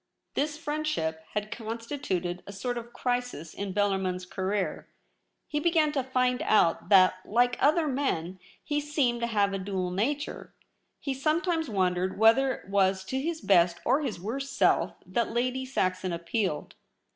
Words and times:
This 0.33 0.57
friendship 0.57 1.23
had 1.35 1.51
constituted 1.51 2.41
a 2.47 2.51
sort 2.51 2.75
of 2.79 2.91
crisis 2.91 3.53
in 3.53 3.71
Bellarmin's 3.71 4.25
career. 4.25 4.87
He 5.47 5.59
began 5.59 5.91
to 5.91 6.01
find 6.03 6.41
out 6.41 6.89
that, 6.89 7.23
Hke 7.23 7.55
other 7.59 7.87
men, 7.87 8.39
he 8.63 8.81
seemed 8.81 9.21
to 9.21 9.27
have 9.27 9.53
a 9.53 9.59
dual 9.59 9.91
nature. 9.91 10.55
He 10.99 11.13
sometimes 11.13 11.69
wondered 11.69 12.17
whether 12.17 12.51
it 12.51 12.67
was 12.69 13.03
to 13.03 13.21
his 13.21 13.41
best 13.41 13.79
or 13.85 14.01
his 14.01 14.19
worst 14.19 14.57
self 14.57 14.95
that 15.05 15.29
Lady 15.33 15.67
Saxon 15.67 16.11
appealed. 16.11 16.73